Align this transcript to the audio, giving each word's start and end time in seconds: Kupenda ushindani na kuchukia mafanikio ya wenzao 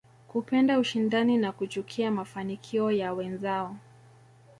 Kupenda 0.27 0.79
ushindani 0.79 1.37
na 1.37 1.51
kuchukia 1.51 2.11
mafanikio 2.11 2.91
ya 2.91 3.13
wenzao 3.13 3.75